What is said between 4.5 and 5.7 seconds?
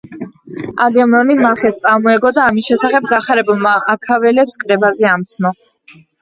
კრებაზე ამცნო.